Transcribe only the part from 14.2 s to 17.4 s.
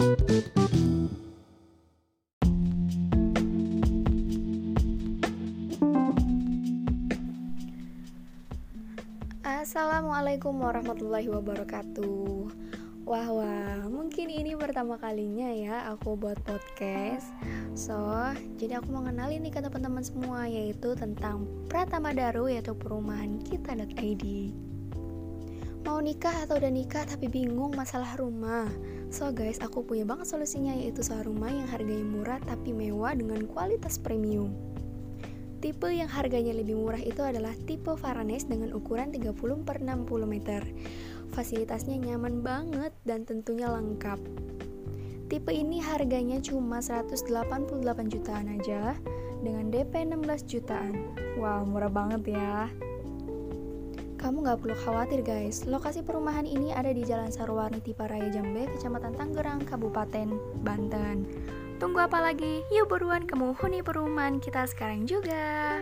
ini pertama kalinya ya aku buat podcast.